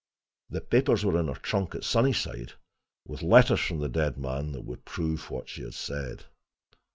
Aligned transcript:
The 0.49 0.61
papers 0.61 1.05
were 1.05 1.19
in 1.19 1.27
her 1.27 1.35
trunk 1.35 1.75
at 1.75 1.83
Sunnyside, 1.83 2.53
with 3.07 3.21
letters 3.21 3.59
from 3.59 3.77
the 3.81 3.87
dead 3.87 4.17
man 4.17 4.51
that 4.53 4.63
would 4.65 4.83
prove 4.83 5.29
what 5.29 5.47
she 5.47 5.69
said. 5.69 6.25